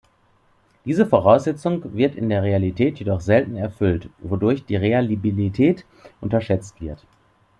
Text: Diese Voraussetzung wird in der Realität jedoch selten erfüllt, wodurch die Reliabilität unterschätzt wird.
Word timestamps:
Diese 0.83 1.05
Voraussetzung 1.05 1.95
wird 1.95 2.15
in 2.15 2.27
der 2.29 2.41
Realität 2.41 2.97
jedoch 2.97 3.21
selten 3.21 3.55
erfüllt, 3.55 4.09
wodurch 4.17 4.65
die 4.65 4.75
Reliabilität 4.75 5.85
unterschätzt 6.21 6.81
wird. 6.81 7.05